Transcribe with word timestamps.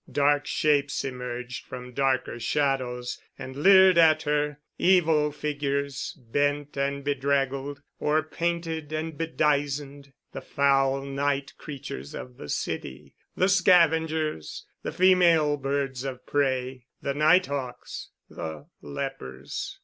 Dark 0.11 0.47
shapes 0.47 1.05
emerged 1.05 1.63
from 1.67 1.93
darker 1.93 2.39
shadows 2.39 3.21
and 3.37 3.55
leered 3.55 3.99
at 3.99 4.23
her—evil 4.23 5.31
figures, 5.31 6.17
bent 6.19 6.75
and 6.75 7.03
bedraggled, 7.03 7.83
or 7.99 8.23
painted 8.23 8.91
and 8.91 9.15
bedizened, 9.15 10.11
the 10.31 10.41
foul 10.41 11.03
night 11.05 11.53
creatures 11.59 12.15
of 12.15 12.37
the 12.37 12.49
city, 12.49 13.13
the 13.35 13.47
scavengers, 13.47 14.65
the 14.81 14.91
female 14.91 15.55
birds 15.55 16.03
of 16.03 16.25
prey, 16.25 16.87
the 17.03 17.13
nighthawks, 17.13 18.09
the 18.27 18.65
lepers. 18.81 19.77